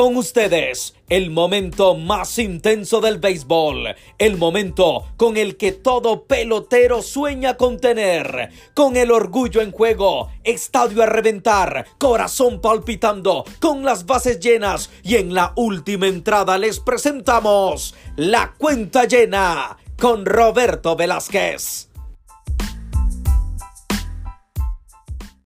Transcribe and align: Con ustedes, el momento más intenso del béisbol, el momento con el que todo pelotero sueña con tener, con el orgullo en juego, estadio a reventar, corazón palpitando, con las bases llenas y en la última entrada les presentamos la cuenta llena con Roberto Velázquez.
Con 0.00 0.16
ustedes, 0.16 0.94
el 1.10 1.28
momento 1.28 1.94
más 1.94 2.38
intenso 2.38 3.02
del 3.02 3.18
béisbol, 3.18 3.94
el 4.16 4.38
momento 4.38 5.04
con 5.18 5.36
el 5.36 5.58
que 5.58 5.72
todo 5.72 6.24
pelotero 6.24 7.02
sueña 7.02 7.58
con 7.58 7.78
tener, 7.78 8.48
con 8.72 8.96
el 8.96 9.10
orgullo 9.10 9.60
en 9.60 9.72
juego, 9.72 10.30
estadio 10.42 11.02
a 11.02 11.06
reventar, 11.06 11.84
corazón 11.98 12.62
palpitando, 12.62 13.44
con 13.60 13.84
las 13.84 14.06
bases 14.06 14.40
llenas 14.40 14.88
y 15.02 15.16
en 15.16 15.34
la 15.34 15.52
última 15.56 16.06
entrada 16.06 16.56
les 16.56 16.80
presentamos 16.80 17.94
la 18.16 18.54
cuenta 18.56 19.04
llena 19.04 19.76
con 19.98 20.24
Roberto 20.24 20.96
Velázquez. 20.96 21.89